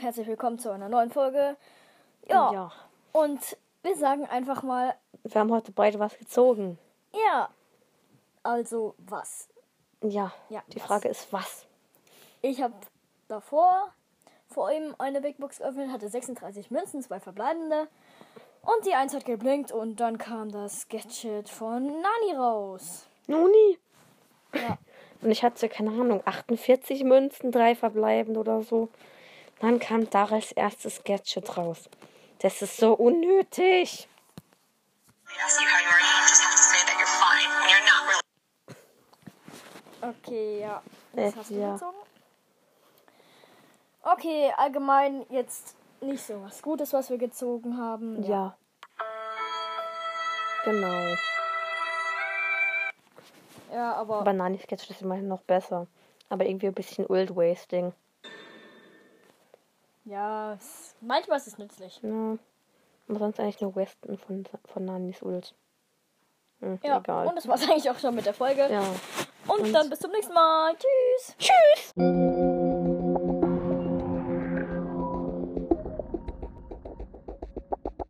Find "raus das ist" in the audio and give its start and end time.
31.56-32.76